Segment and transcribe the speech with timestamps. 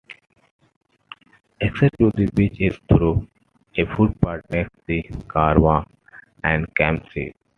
[1.61, 3.27] Access to the beach is through
[3.77, 5.85] a footpath next the caravan
[6.43, 7.35] and camp-site.